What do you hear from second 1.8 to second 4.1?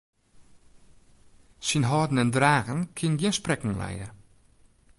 hâlden en dragen kin gjin sprekken lije.